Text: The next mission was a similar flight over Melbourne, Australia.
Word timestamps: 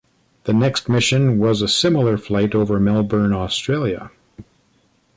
The 0.45 0.53
next 0.53 0.89
mission 0.89 1.37
was 1.37 1.61
a 1.61 1.67
similar 1.67 2.17
flight 2.17 2.55
over 2.55 2.79
Melbourne, 2.79 3.33
Australia. 3.33 4.09